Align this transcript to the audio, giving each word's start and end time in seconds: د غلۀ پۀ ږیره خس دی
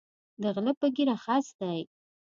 د 0.41 0.43
غلۀ 0.55 0.73
پۀ 0.79 0.87
ږیره 0.95 1.15
خس 1.23 1.45
دی 1.59 1.79